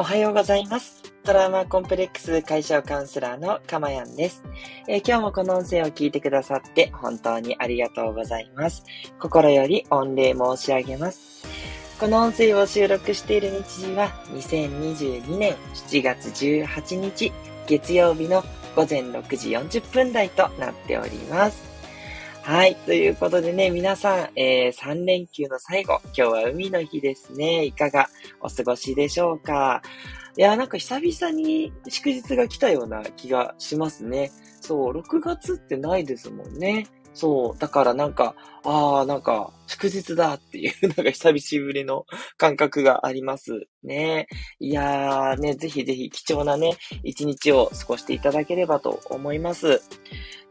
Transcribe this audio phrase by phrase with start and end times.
[0.00, 1.02] おはようございます。
[1.24, 4.42] トラウマコンプレックス解消カウンセラーのかまやんです、
[4.88, 8.82] えー今日もこの音声を聞いてくださって本当にありがとうございます。
[9.18, 11.46] 心より御礼申し上げます。
[12.00, 17.30] この音声を収録している日時は2022年7月18日
[17.66, 18.42] 月曜日の
[18.74, 21.69] 午前6時40分台となっております。
[22.42, 22.74] はい。
[22.74, 27.64] ということでね、皆さん、えー、3連休の最後、今日は海の日ですね。
[27.64, 28.08] いかが
[28.40, 29.82] お過ごしでしょうか？
[30.36, 34.32] いや、なんか久々に祝日が来たような気がしますね。
[34.60, 36.86] そう、6月ってないですもんね。
[37.14, 42.04] そう、だからなんか、ああ、なんか、祝日だっていう、 なんか久しぶりの
[42.36, 44.26] 感覚がありますね。
[44.58, 49.80] いやーね、ぜひぜひ貴重なね、一日を過ごしていただければと思います。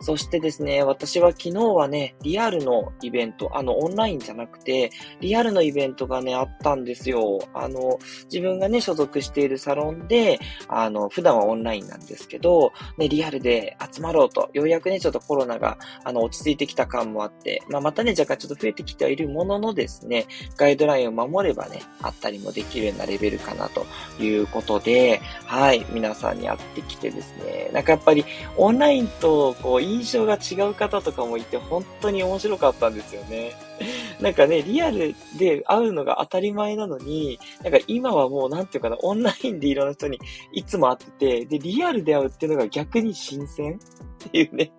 [0.02, 7.40] そしてですね、私は昨日はね、リアルのイベント、あの、オンラインじゃなくて、リアルのイベントがね、あったんですよ。
[7.54, 8.00] あの、
[8.32, 23.86] 自分がね、所属しているサロンで、あの、普段はオンラインなんですけど、ね、リアルで集まろうと、ようやくね、ちょっとコロナが、あの、落ち着いてきた感もあって、まあ、またね、若干ちょっと増えてきてはいるもののですね、ガイドラインを守ればね、あったりもできるようなレベルかなと
[24.22, 28.26] いうことで、はい、皆さんに会ってきてですね、なんかやっぱり、
[28.58, 33.54] オンラインと、こう、印象が違う方とかもいて、本当に面白かったんですよね。
[34.20, 40.20] なんかね、リアルで会うのが当たり前なのに、なんか今はもうなんていうかな、オンラインでいろんな人に
[40.52, 43.80] いつも会ってて、で、リアルで会うっていうのが逆に新鮮
[44.28, 44.72] っていうね。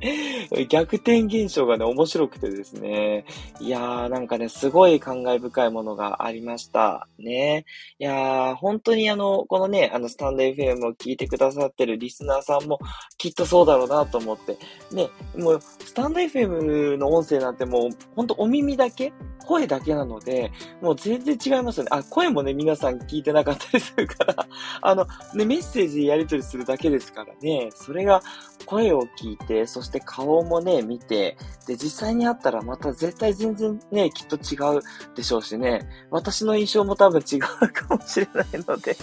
[0.68, 3.24] 逆転現象がね、面白くてですね。
[3.60, 7.08] いやー、なんかね、すごい感慨深いものがありました。
[7.18, 7.64] ね。
[7.98, 12.78] いやー、本当にあの、このね、あの、スタンド FM を聞いてくださってるリスナーさんも、
[13.18, 14.58] きっとそうだろうなと思って。
[14.92, 19.12] ね、もう、スタンド FM の音声なんてもう、本当お耳だけ
[19.44, 20.50] 声だけなので、
[20.80, 21.90] もう全然違いますよね。
[21.92, 24.46] あ、声もね、皆さん聞いてなかったりするから、
[24.80, 28.22] あの、ね、メッセージやり取りするだけですからね、それが
[28.66, 31.36] 声を聞いて、そして顔もね、見て、
[31.66, 34.82] で、実際に会ったらまた絶対全然ね、きっと違う
[35.14, 38.96] でしょうしね、私の印象も多分違うかもしれないので、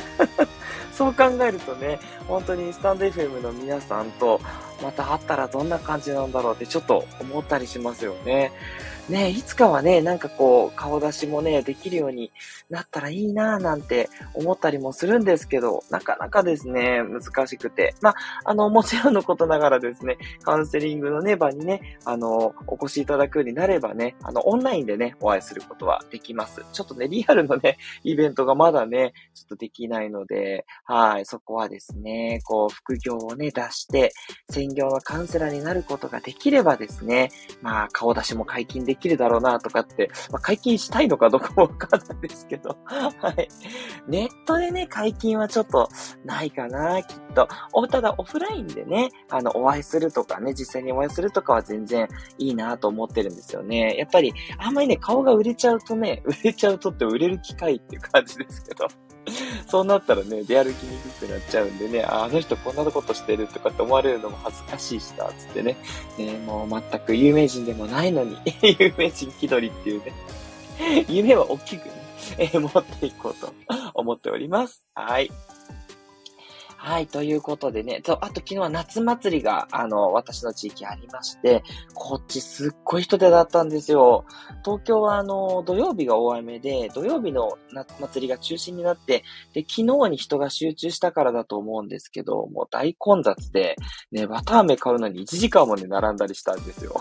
[0.92, 1.98] そう考えるとね、
[2.28, 4.40] 本当にスタンド FM の皆さんと
[4.82, 8.52] また会ったらどんな感じなんだろうってちょっと思ったりしますよね。
[9.08, 12.32] ねいつかはね、なんかこう、顔出しもね、できるように
[12.70, 17.94] なったらいいなぁなんて思ったりもするんですけど、なかなかですね、難しくて。
[18.00, 26.64] まあ、あの、もちろんのことながらですね、カウンセリングのね、場にね、あの、お越しいただくようになればね、あの、オンラインでね、お会いすることはできます。
[26.72, 34.12] ちょっとね、リアルのね、イベントがまだね、ちょっとできないので、はい、そこはですね、こう、副業をね、出して、
[34.50, 37.30] 専業のカウンセラーになることができればですね、
[37.62, 43.48] まあ、顔出しも解禁でできるだろうな、とかって、まあ、解禁したいのかどうかもわかんないですけど、はい。
[44.06, 45.88] ネットでね、解禁はちょっと
[46.24, 47.48] ないかな、きっと。
[47.72, 53.96] おただ、オフラインでね、あの、お会いするとかね、実際にお会いするとかは全然いいなと思ってるんですよね。
[53.96, 58.86] やっぱり、あんまりね、顔が売れちゃうとね、売れちゃうとって売れる機会っていう感じですけど。
[59.66, 65.76] そうなったらね、出歩きにくくなっちゃうんでね、ああの人こんなことしてるとかって思われるのも恥ずかしいしな、つってね。
[66.18, 68.36] ねもう全く有名人でもないのに、
[68.78, 70.12] 有名人気取りっていうね。
[71.08, 71.92] 夢は大きくね、
[72.38, 73.52] え持っていこうと
[73.94, 74.82] 思っております。
[74.94, 75.30] はい。
[76.86, 81.62] はい、ということでね、そうあと昨日は夏祭りが、あの、私の地域ありまして、
[81.94, 84.26] こっちすっごい人手だったんですよ。
[84.62, 89.24] 東京はあの、土曜日が大雨で、土曜日の夏祭りが中心になって、
[89.54, 93.76] で、昨日に人が集中したからだと思うんですけど、もう大混雑で、
[94.12, 97.00] ね、綿飴買うのに1時間もね、並んだりしたんですよ。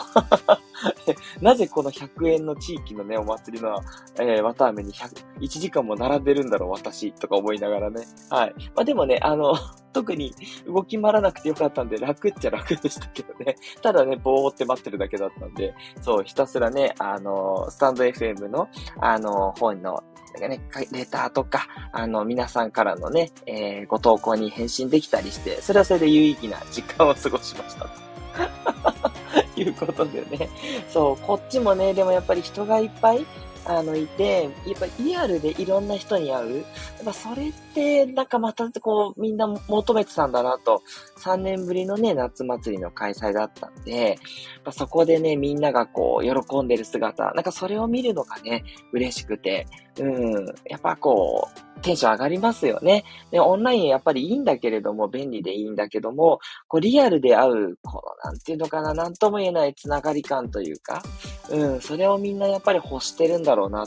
[1.42, 3.80] なぜこの100円の地域のね、お祭りの、
[4.20, 8.06] えー、綿飴に100 1時間も並んでるんだろう、私、とか思いながらね。
[8.30, 8.54] はい。
[8.76, 9.54] まあでもね、あの、
[9.94, 10.34] 特に
[10.66, 13.56] 動き回らなくてよかったんで、楽っちゃ楽でしたけどね。
[13.82, 18.68] ただね、ぼーって待ってるだけだったんで、そう、ひたすらね、あの、スタンド FM の、
[19.00, 20.04] あの、本の、
[20.34, 20.62] なんかね、
[20.92, 27.86] レターとか、あの、皆さんからのね、えーご投稿に返信できたりして、それはそれで有意義な時間を過ごしました。
[27.86, 29.13] と
[29.56, 30.50] いうことでね。
[30.90, 33.26] そう、こっちもね、でもやっぱり人がいっぱい、
[33.66, 36.58] あの、いて、やっぱリアルでいろんな人に会う。
[36.58, 36.66] やっ
[37.06, 40.82] ぱそれって、なんかまたこう、みんな求めてたんだなと、
[41.20, 44.18] 3年ぶりのね、夏祭りの開催だったんで、やっ
[44.66, 49.66] ぱそこでね、みんながこう、喜んでる姿、なんかそれを見るのがね、嬉しくて、
[50.00, 53.04] うん、やっぱこう、テンション上がりますよね。
[53.30, 61.04] で、オンラインやっぱりいいんだけれども、便利でいいんだけども、こうリアルで会う、この、なんていうのかな、なんとも言えないつながり感というか、
[61.52, 63.86] うん、それをみんなやっぱり欲してるんだろうな。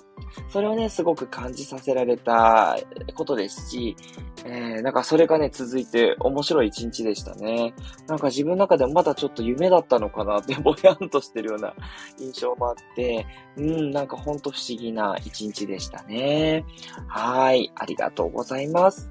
[0.51, 2.79] それをね、すごく感じさせられた
[3.15, 3.97] ことですし、
[4.45, 7.75] えー、なんかそれがね、続いて面白い一日でしたね。
[8.07, 11.75] なんか自分の中でもまだちょっと夢だったのかなってぼやんとしてるような
[12.19, 13.27] 印象もあって、
[13.57, 16.65] うん、なんかほんと不思議な一日でしたね。
[17.07, 17.73] はい。
[17.75, 19.11] ありがとうございます。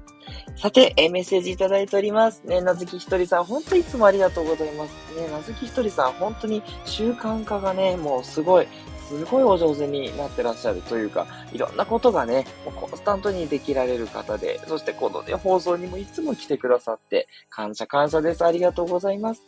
[0.56, 2.42] さて、えメッセージいただいております。
[2.44, 4.90] ね、なずきひとりさん、本当いつもありがとうございます。
[5.20, 8.68] ね、なずきひとりさん、本当に習慣化がね、もうすごい、
[9.06, 18.44] すごいお上手になってらっしゃるというか、いろんなことがね、もうコンスタントにできられる方で、そしてこのね、放送にもいつも来てくださって、感謝感謝です。
[18.44, 19.42] ありがとうございます。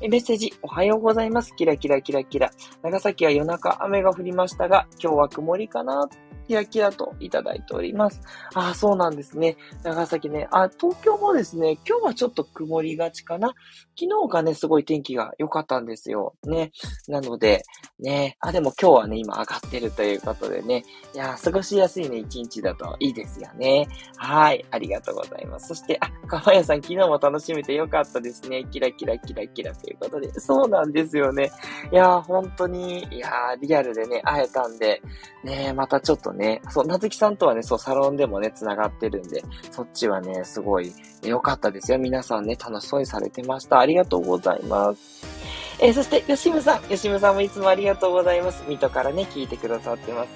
[0.00, 1.56] えメッセージ、おはようございます。
[1.56, 2.52] キラキラキラキラ。
[2.82, 6.08] 長崎は夜中雨が降りましたが、今日は曇りかな
[6.50, 8.20] キラキラといただいております。
[8.54, 9.56] あ、そうなんですね。
[9.84, 10.48] 長崎ね。
[10.50, 13.54] あ、東京もですね、今日はちょっと曇りがちかな。
[13.96, 16.34] 昨日がね、すごい天気が良かったんですよ。
[16.42, 16.72] ね。
[17.06, 17.62] なので、
[18.00, 18.36] ね。
[18.40, 20.82] あ、でも今日はね、今上がってるということでね。
[21.14, 23.86] いや過ごしやすいね、一日だといいですよね。
[24.16, 24.64] はい。
[24.72, 25.68] ありがとうございます。
[25.68, 28.66] そして、あ、かわやさん、昨日も楽しめてよかったですね。
[28.72, 30.32] キラキラキラキラということで。
[30.40, 31.52] そうなんですよね。
[31.92, 33.30] いや、本当に、いや、
[33.60, 35.00] リアルでね、会えたんで、
[35.44, 40.92] ね、またちょっとね、ねそう、なずきさんとはね、そう、サロンでもね、繋がってるんで、そっちはね、すごい
[41.22, 41.98] 良かったですよ。
[41.98, 43.78] 皆さんね、楽しそうにされてました。
[43.78, 45.39] ありがとうございます。
[45.82, 46.82] えー、そして、吉ムさん。
[46.82, 48.62] 吉ムさんもいつもありがとうございます。
[48.68, 50.28] 水戸からね、聞いてくださってます。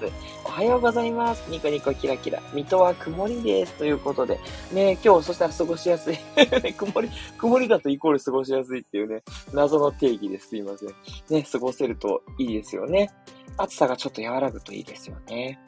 [0.42, 1.50] おはようございます。
[1.50, 2.40] ニコニコキラキラ。
[2.54, 3.74] 水戸は曇りです。
[3.74, 4.40] ということで。
[4.72, 6.16] ね、今日、そしたら過ごしやすい。
[6.72, 10.88] 曇り、曇りだとイコール過ごしやすいっていうね、謎の定義ですいません。
[11.28, 13.10] ね、過ごせるといいですよね。
[13.58, 15.60] 暑さがちょっと和らぐといいですよね。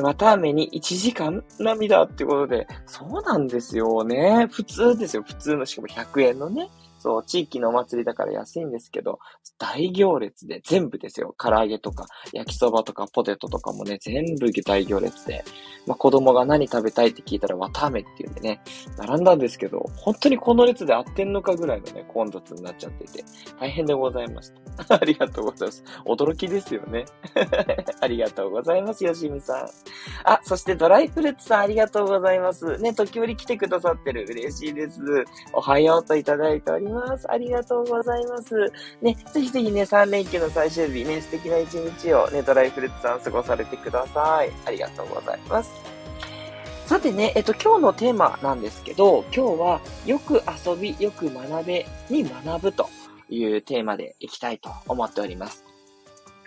[0.00, 4.46] また雨に1時間涙ってことで、そうなんですよね。
[4.52, 5.24] 普通ですよ。
[5.26, 6.68] 普通の、しかも100円のね。
[7.06, 9.20] そう、地域のお祭りだから安いんですけど、
[9.58, 11.36] 大行列で全部ですよ。
[11.38, 15.44] 唐揚げとか、焼きそばとか、ポテトとかもね、全部大行列で。
[15.86, 18.60] まあ、子供が何食べたいって聞いたら、綿飴っていうんでね、
[18.98, 23.24] 並んだんですけど、本当にこの列で合ってんのかぐらいのね、混雑になっちゃってて、
[23.60, 24.96] 大変でございました。
[25.00, 25.84] ありがとうございます。
[26.04, 27.04] 驚きですよね。
[28.02, 29.68] ありがとうございます、よしみさん。
[30.24, 32.78] あ、そしてドライフルーツさんありがとうございます。
[32.78, 34.26] ね、時折来てくださってる。
[34.28, 35.00] 嬉しいです。
[35.52, 36.95] おはようといただいております。
[37.28, 38.72] ありがとうございます。
[39.02, 44.50] ね、ぜひぜひね、3連休の最終日ね、素敵な一日をね、ドライフルーツさん過ごされてください。
[44.64, 45.70] ありがとうございます。
[46.86, 52.88] さてね、えっと、今日のテーマなんですけど、今日は、よく遊び、よく学べに学ぶと
[53.28, 55.64] いうテーマでいきたいと思っております。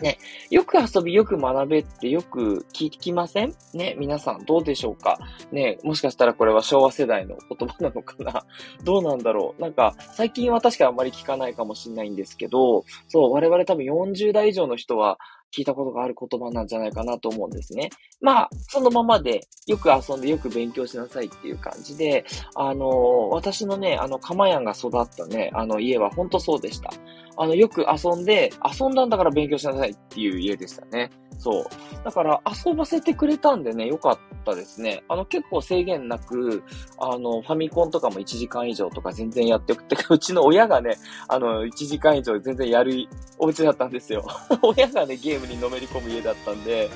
[0.01, 0.17] ね、
[0.49, 3.53] よく遊び、よく学べってよく聞きません？
[3.73, 5.19] ね、皆さんどうでしょうか？
[5.51, 8.45] ね、もしかしたらこれは昭和世代の言葉なのかな？
[8.83, 9.61] どうなんだろう？
[9.61, 15.17] なんか、最近は確かあんまり聞かないかもしれないんですけど、そう、我々多分40代以上の人は、
[15.51, 17.89] 聞いたことがある言葉なんじゃないかなと思うんですね。
[18.21, 22.23] まあ、そのままで、よく遊んでよく勉強しなさいっていう感じで、
[22.53, 26.91] あの、私のね、あの、かまやんが育ったね、あの家は本当そうでした。
[27.39, 31.09] あの、よく遊んで、遊んだんだから勉強しなさいっていう家でしたね。
[31.37, 31.65] そう。
[32.03, 35.03] だから遊ばせてくれたんでね、よかったですね。
[35.07, 36.63] あの結構制限なく、
[36.99, 40.97] あの、ファミコンとかも1時間以上とか全然やってくって、 うちの親がね、
[41.29, 44.27] あの、1時間以上全然やるお家だったんですよ。
[44.61, 46.89] 親がね、ゲームにのめり込む家だったんで、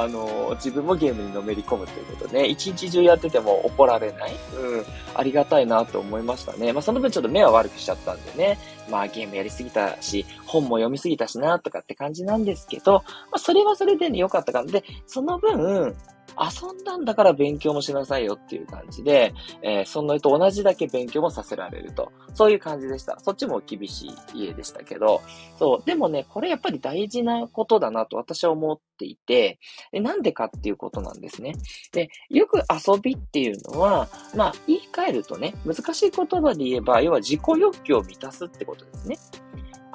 [0.00, 4.32] あの、自分もゲームにのめり込むということね、一日中やってても怒られない。
[4.58, 4.84] うん。
[5.14, 6.72] ありがたいなと思いましたね。
[6.72, 8.58] まあ、その分ちょっと目は悪くしちゃったんでね。
[8.90, 14.70] まあ、ゲームやりすぎたし、本も読みすぎたしな、とかって感じなんですけど、まあ、それはそれでね、良かったかな。
[14.70, 15.96] で、その分、
[16.38, 22.12] 遊んだんだから勉強もしなさいよっていう感じで、えー、そのと同じだけ勉強もさせられると。
[22.34, 23.18] そういう感じでした。
[23.20, 25.22] そっちも厳しい家でしたけど、
[25.58, 25.86] そう。
[25.86, 29.58] でもね、これやっぱり大事なことだなと私は思っていて、
[29.92, 31.54] なんでかっていうことなんですね。
[31.92, 39.16] で、よく遊びっていうのは、まあ、言い換えるとね、難しい言葉で言えば、要は自己欲求を満たすってことですね。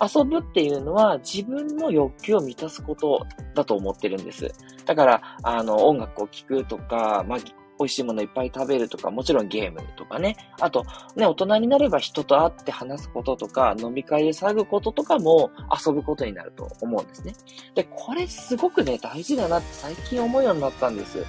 [0.02, 4.52] 遊ぶっていうのは自分の欲求を満たすことだと思ってるんです。
[4.86, 7.40] だから、あの、音楽を聴くとか、まあ、
[7.82, 10.38] 美味しいものいっぱい食べるとか、もちろんゲームとかね。
[10.60, 15.52] あと、ね、大人になれば人と会って話すこととか、飲み会で騒ぐこととかも
[15.86, 17.34] 遊ぶことになると思うんですね。
[17.74, 21.26] で、これすごくね、大事だなって最近思うようになったんです。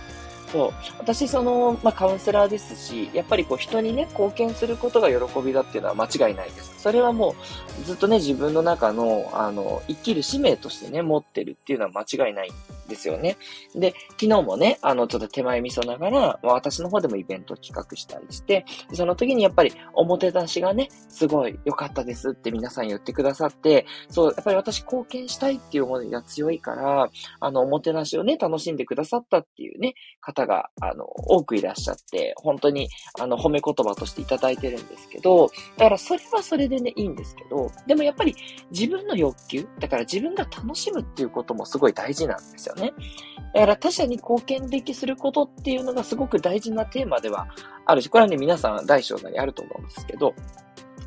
[0.53, 0.73] そう。
[0.99, 6.75] 私、その、まあ、カウンセラーですし、やっぱりこう、人にね、貢献することが喜びだっていうのは間違いないです。
[6.79, 7.35] それはも
[7.81, 12.51] う、ずっとね、自分の中の、あの、生きる使命としてね、持ってるっていうのは間違いない
[12.93, 13.39] ですよね。
[13.75, 27.09] で、昨日もね、あの、ちょっと手前味噌ながら、ま、私の方でもイベント企画したりして、その時にやっぱりおもてなしがね、すごい良かったですって皆さん言ってくださって、そう、やっぱり私貢献したいっていう思いが強いから、
[27.41, 38.35] あの、おもてなしをね、楽しんでくださったっていうね、方が、あの、多くいらっしゃって、本当に、あの、褒め言葉としていただいてるんですけど、だからそれはそれでね、いいんですけど、でもやっぱり
[38.71, 42.82] 自分の欲求、だから自分が楽しむっていうこともすごい大事なんですよね。
[42.83, 42.93] ね
[43.55, 47.49] だから他者に貢献できすることっていうのがすごく大事なテーマでは
[47.85, 50.35] あるし、これはね、皆さん大小なりあると思うんですけど、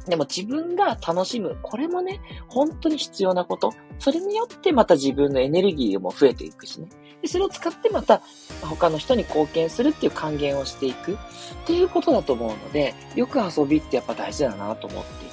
[0.08, 1.58] でも自分が楽しむ。
[1.64, 3.74] これもね、本当に必要なこと。
[3.98, 6.88] それによってまた自分のエネルギーも増えていくしね。
[7.24, 8.22] でそれを使ってまた
[8.62, 11.18] 他の人に貢献するっていう還元をしていくっ
[11.66, 15.25] ていうことだと思うので、よく遊びってやっぱ大事だなと思って。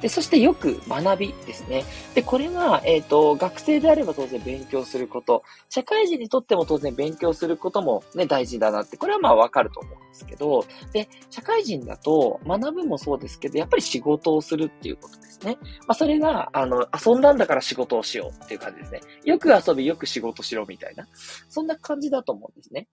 [0.00, 1.84] で、そしてよく学びですね。
[2.14, 15.56] で、これは、えっ、ー、と、学生であれば当然勉強すること、社会人にとっても当然勉強することもね、大事だなって、これはまあわかると思うんですけど、で、社会人だと学ぶもそうですけど、やっぱり仕事をするっていうことですね。
[15.62, 19.00] まあ、それが、あの、遊んだんだから仕事をしようっていう感じですね。
[19.24, 21.06] よく遊び、よく仕事しろみたいな。
[21.48, 22.86] そんな感じだと思うんですね。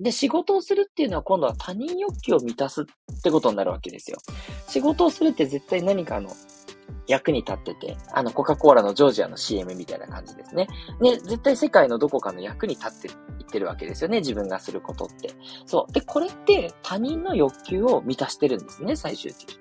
[0.00, 2.84] で、仕事をするっていうのは今度は他人欲求を満たすっ
[3.22, 4.18] てことになるわけですよ。
[4.68, 6.30] 仕事をするって絶対何かの
[7.06, 10.68] 役に立ってて、あの、コカ・コーラのジョージアの CM みたいな感じですね。
[11.00, 13.10] ね、絶対世界のどこかの役に立ってい
[13.42, 15.30] ってるわけですよね、自分がすることって。
[15.66, 15.92] そう。
[15.92, 19.58] で、これって他人の欲求を満たしてるんですね、最終的に。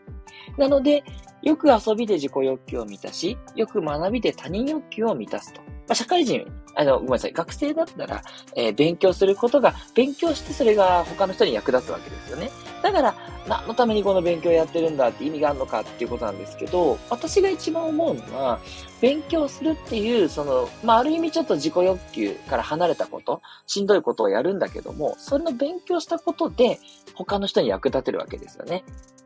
[0.57, 1.03] なので、
[1.41, 5.61] よく遊びで自己欲求を満たし、よく学びで他人欲求を満たすと。
[5.61, 8.21] まあ、社会人、あの、ごめんなさい、学生だったら、
[8.55, 12.49] えー、勉強することが、勉強してそれが他の人に役立つわけですよね。
[12.81, 13.15] だから、
[13.47, 18.59] 何のためにこの勉強をやってるんだって意味があるのかっていうことなんですけど、私が一番思うのは、
[19.01, 26.79] 勉強するっていう、その、まあ、ある意味ちょっと自己欲求から離れたこと、しんどいことをやるんだけども、それの勉強したことで、
[27.15, 28.83] 他の人に役立てるわけですよね。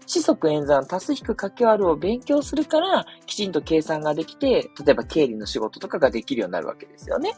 [0.07, 7.33] 四則演算、足す引く掛け割るを勉強するから、きちんと計算ができて、例えば経理の仕事とかができるようになるわけですよね。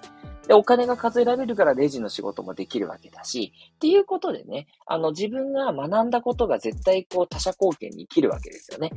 [0.49, 8.89] で、お金が数えられるからレジの仕事もできるわけだし、っていうことでね、あの、自分が学んだことが絶対こう他者貢献に生きるわけですよね。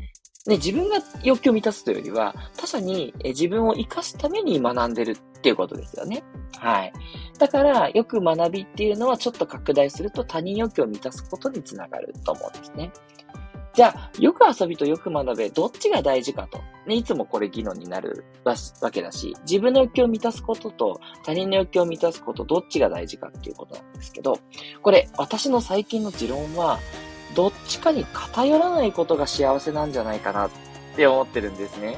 [0.47, 6.25] ね、自分が欲求を満たすというよりは、他者に自分を活かすために学んでるっていうことですよね。
[6.57, 6.93] はい。
[7.39, 12.91] だから、よく学びっていうのはちょっと拡大すると他人欲求を満たすことにつながると思うんですね。
[13.75, 16.61] じゃあ、よく遊びとよく学べ、どっちが大事かと。
[16.87, 24.39] ね、いつもこれ議論になるわけだし、自分の欲求を満たすことと他人の欲求を満たすこと、どっちが大事かっていうことなんですけど、
[24.83, 26.79] これ、私の最近の持論は、
[27.35, 30.51] どっちかに偏らないことが幸せなんじゃないかなっ
[30.95, 31.97] て思ってるんですね。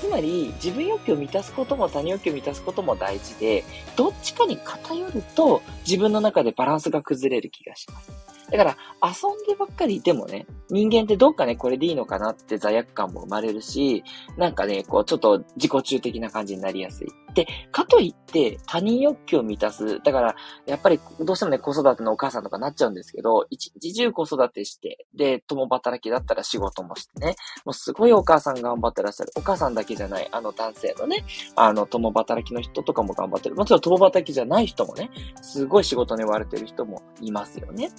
[0.00, 3.64] つまり、自分欲求を満たすことも他人欲求を満たすことも大事で、
[3.96, 8.10] どっちかに偏ると自分の中でバランスが崩れる気がします。
[8.50, 14.04] だから、遊んでばっかりいてもね、人間ってどっかね、これでいいのかなって罪悪感も生まれるし、
[14.36, 17.08] なんかね、こう、ちょっと自己中的な感じになりやすい。
[17.36, 20.00] で、かといって他人欲求を満たす。
[20.02, 29.32] だから、やっぱりどうしてもね、子育てのお母さんとかなっちゃうんですけど、一日中子育てして、で、共働きだったら仕事もしてね、もうすごいお母さん頑張ってらっしゃる。
[29.36, 33.54] お母さんだけじゃない、あの男性のね、あの共働きの人とかも頑張ってる。
[33.54, 35.10] もちろん共働きじゃない人もね、
[35.42, 37.90] すごい仕事に追われてる人もいますよね。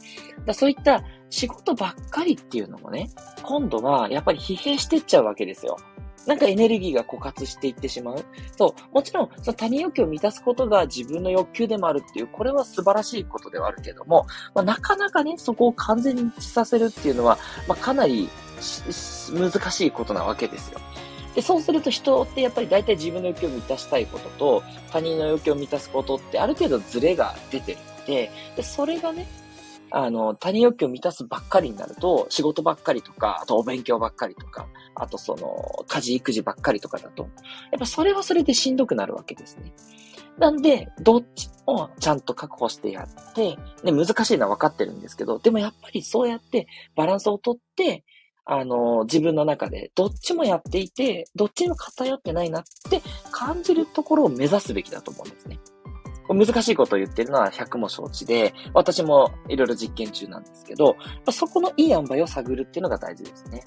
[0.48, 3.10] だそういった仕事ばっかりってていうのもね、
[3.44, 5.78] 今度はやっぱり疲弊してっちゃうわけですよ。
[6.26, 8.26] なんかエネルギーが枯渇していってしまう。
[8.58, 8.96] そう。
[8.96, 17.38] もちろん、その他人欲求を満たすことが自分の欲求でもあるっていう、これは素晴らしいことではあるけども、まあ、なかなかね、そこを完全に一致させるっていうのは、
[17.68, 18.28] まあ、かなり
[19.32, 20.80] 難しいことなわけですよ。
[21.34, 29.28] で、そうすると人ってやっぱり大体自分の欲求を満たしたいことと、他人の欲求を満たすことってある程度ズレが出てるので、で、それがね、
[29.92, 37.24] あの、他人欲求を満たすばっかりになると、仕事ばっかりとか、あとお勉強ばっかりとか、あとその、家事育児ばっかりとかだと、
[37.72, 39.74] やっぱそれはそれでしんどくなるわけですね。
[40.38, 48.04] なんで、どっちもちゃんと確保してやって、ね、難しいのは分かってるんですけど、でもやっぱりそうやってバランスをとって、
[48.50, 53.02] あの、自分の中でどっちもやっていて、どっちにも偏ってないなって
[53.32, 55.60] 感じるところを目指すべきだと思うんですね。
[56.30, 60.96] 難しいことを言ってるのは100も承知で、私もいろいろ実験中なんですけど、
[61.32, 63.64] そこのいい塩梅を探るっていうのが大事ですね。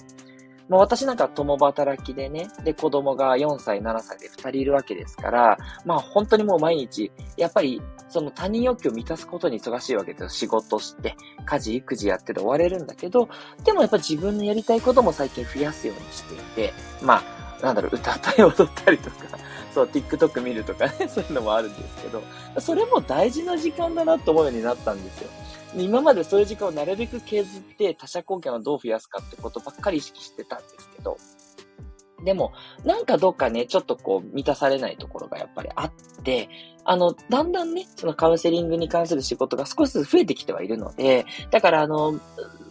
[0.69, 10.29] まあ、私なんか共働きでね、で子供が4歳、7歳で2人いるわけですから、まあ本当にもう毎日、やっぱりその他人欲求を満たすことに忙しいわけですよ。
[10.29, 13.29] 仕事して、家事、育児やってて終われるんだけど、
[13.65, 16.39] でもやっぱ自分のやりたいことも最近増やすようにしてい
[16.69, 19.17] て、まあなんだろう、歌ったり踊ったりとか、
[19.75, 22.23] そう、TikTok 見るとかね、 そういうのもあるんですけど、
[22.61, 25.31] それも大事な時間だなと思うようになったんですよ。
[25.77, 31.17] 今までそういう時間をなるべく削って他者貢献をどう増やすかってことばっかり意識してたんですけど、
[32.25, 32.53] でも、
[32.85, 36.49] なんかどっかね、ちょっとこう、満たされないところがやっぱりあって、
[36.91, 42.19] あの、だんだんね、そのカウンセリングに関する仕事が少しずつ増えてきてはいるので、だからあの、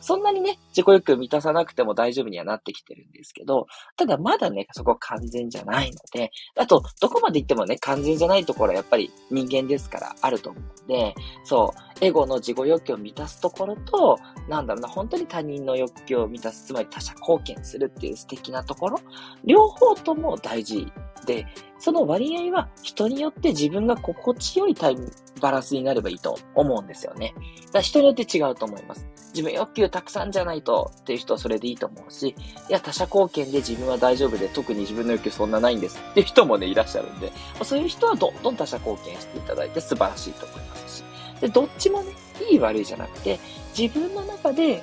[0.02, 19.00] そんなにね、自己欲満たさなくても大丈夫にはなってきてるんですけど、ただまだね、そこ完全じゃないので、あと、どこまで行ってもね、完全じゃないところはやっぱり人間ですからあると思うんで、そう、エゴの自己欲求を満たすところと、なんだろうな、本当に他人の欲求を満たす、つまり他者貢献するっていう素敵なところ、
[19.46, 20.92] 両方とも大事
[21.29, 21.45] で、
[21.77, 27.36] その割合は人によって自分が心地よいタイム、バランスになればいいと思うんですよね。
[27.36, 29.07] だから人によって違うと思います。
[29.31, 37.31] 自分欲求たくさんじゃないとっていう人はそれでいいと思うし、いや、他者貢献で自分は大丈夫で特に自分の欲求そんなないんですっていう人もね、いらっしゃるんで、
[37.63, 41.03] そういう人はどんどん他者貢献していただいて素晴らしいと思いますし。
[41.41, 42.12] で、どっちもね、
[42.50, 43.39] いい悪いじゃなくて、
[43.77, 44.81] 自分の中で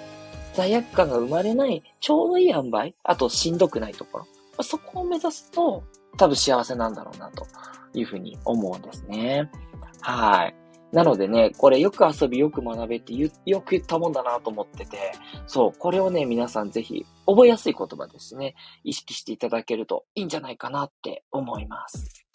[0.54, 4.26] 罪悪感が生まれないちょうどいい塩梅、あとしんどくないところ。
[4.62, 5.82] そこを目指すと、
[6.16, 7.46] 多分幸せなんだろうな、と
[7.94, 9.50] いうふうに思うんですね。
[10.00, 10.54] はい。
[10.92, 15.12] なのでね、これよく遊び、よく学べってよく言ったもんだなと思ってて、
[15.46, 18.54] そう、これをね、皆さんぜひ覚えやすい言葉ですね、
[18.84, 22.25] 意識していただけるといいんじゃないかなって思います。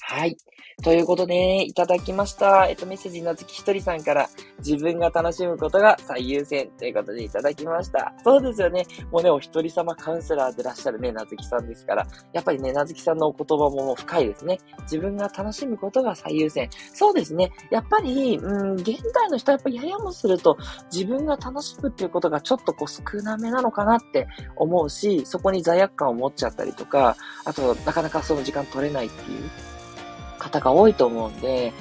[0.00, 0.36] はい。
[0.82, 2.66] ということで、いただきました。
[2.66, 8.14] えっと、メッセージなずきひとりさんから、自分が楽しむことが最優先ということでいただきました。
[8.24, 8.86] そうですよね。
[9.12, 14.58] もうね、お一人様カウンセラーでいらっしゃるね、なずきさんですから、やっぱりね、なずきさんのお言葉も深いですね。
[14.82, 16.70] 自分が楽しむことが最優先。
[16.94, 17.52] そうですね。
[17.70, 20.56] やっぱり、うん、現代の人はやっぱりややもすると、
[20.90, 29.50] 自分が楽しむっていうことがちょっとこう少なめなのかなって思うし、そこに罪悪感を持っちゃったりとか、あと、なかなかその時間取れないっていう
[30.40, 31.72] 方が多いと思うんで、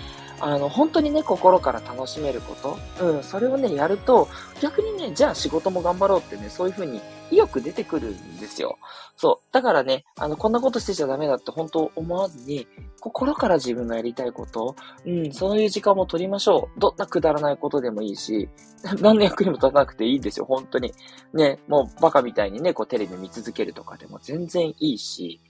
[0.42, 4.28] あの、本当にね、心から楽しめること、うん、それをね、やると、
[4.62, 8.78] 逆にね、じゃあ仕事も頑張ろうってね、そういう風に意欲出てくるんですよ。
[9.18, 9.54] そう。
[9.54, 12.68] だからね、あの、こんなことしてちゃダメだって本当思わずに、
[13.02, 16.80] 心から自分のやりたいこと、うん、そういう時間も取りましょう。
[16.80, 18.50] どんなくだらないことでもいいし、
[19.02, 20.94] 何の役にも立たなくていいんですよ、本当に。
[21.34, 25.42] ね、もうバカみたいにね、こうテレビ見続けるとかでも全然いいし、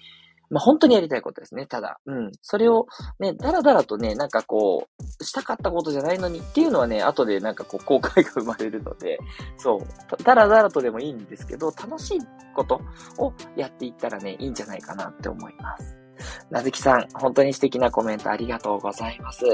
[0.50, 1.66] まあ、本当にやりたいことですね。
[1.66, 2.32] ただ、うん。
[2.42, 2.88] それを
[3.20, 4.88] ね、だらだらとね、なんかこ
[5.20, 9.20] う、したかったことじゃないのにっていうのはね、後でなんかこう、後悔が生まれるので、
[9.58, 10.24] そう。
[10.24, 12.20] だらだらとでもいいんですけど、楽しい
[12.56, 12.82] こと
[13.18, 15.98] をやっていったらね、いいんじゃないかなって思います。
[16.50, 19.46] なずきさん、本当に素敵なコメントありがとうございます。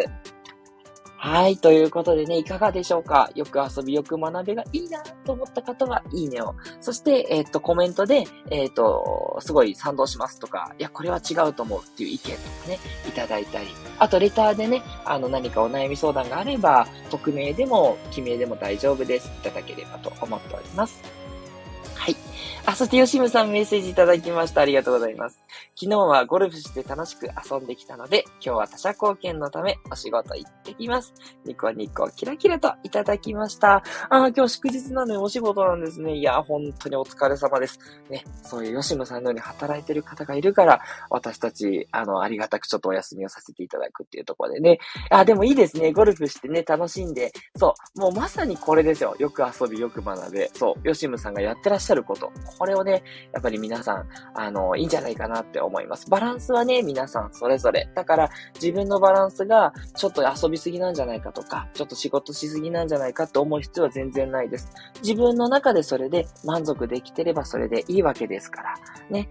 [1.26, 1.58] はい。
[1.58, 3.32] ということでね、いかがでしょうか？
[3.34, 6.54] よく遊び、よく学べがいいなと思った方は、いいねを。
[6.80, 12.36] そして、えっ、ー、と、コメントで、えっ、ー、と、すごい賛同しますとか、いや、これは違うと思うっていう意見とか
[12.68, 13.66] ね、いただいたり。
[13.98, 19.26] あと、レターでね、あの、何かお悩み相談があれば、匿名でも、記名でも大丈夫です。
[19.26, 21.15] いただければと思っております。
[22.68, 24.62] あ、そして吉ムさんメッセージいただきました。
[24.62, 25.40] ありがとうございます。
[25.76, 31.14] 昨日はゴルフして楽しく遊んできたので、今日は他者貢献のためお仕事行ってきます。
[31.46, 33.84] ニコニコキラキラといただきました。
[34.10, 36.16] あ、今日祝日なのにお仕事なんですね。
[36.16, 37.80] いや、本当にお疲れ様です。
[38.10, 44.80] ね、そういう吉ムさんのように働いてる方がいるから、私たち、あの、ありがたくちょっとお休みをさせていただくっていうところでね。
[45.12, 45.94] あ、でもいいですね。
[45.94, 47.32] ゴルフしてね、楽しんで。
[47.56, 49.16] そう、もうまさにこれですよ。
[49.20, 50.50] よく遊び、よく学べ。
[50.56, 52.32] そう、吉ムさんがやってらっしゃること。
[52.58, 56.10] これをね、やっぱり皆さん、あの、いいんじゃないかなって思います。
[56.10, 57.90] バランスはね、皆さんそれぞれ。
[57.96, 64.70] だから、自分のバランスが、ちょっと遊びすぎなんじゃないかとか、ちょっと仕事しすぎなんじゃないかって思う必要は全然ないです。
[65.02, 68.76] 自分の中でそれで満足できてればそれでいいわけですから。
[69.10, 69.30] ね。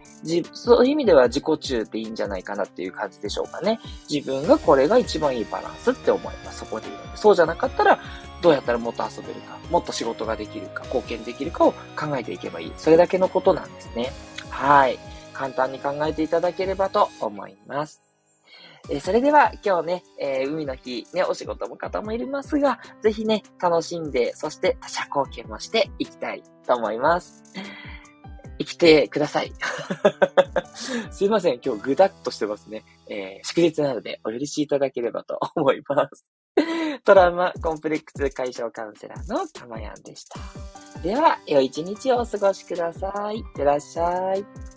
[0.53, 3.81] そういう意味では自己中でいいんじゃないかなっていう感じでしょうかね。
[4.11, 6.61] 自分がこれが一番いいバランスって思います。
[6.61, 7.17] そこでいいので。
[7.17, 7.99] そうじゃなかったら、
[8.45, 12.73] どうやったらもっと遊べるか、もっと仕事ができるか、貢献できるかを考えていけばいい。
[12.77, 14.13] それだけのことなんですね。
[14.51, 14.99] はい。
[15.33, 18.03] 簡単に考えていただければと思います。
[18.91, 27.43] え、それでは今日ね、えー、海の日、ね、お仕事の方もいますが、ぜひね、楽しんで、そして他者貢献もしていきたいと思います。
[28.59, 29.53] 生きてください。
[31.11, 32.85] すいません、今日ぐだっとしてますね。
[33.09, 36.25] えー、祝日なのでお許しいただければと思います。
[37.05, 40.39] トラウマコンプレックス解消カウンセラーのたまやんでした。
[41.03, 43.39] では、良い一日をお過ごしください。
[43.39, 44.74] いってらっしゃい。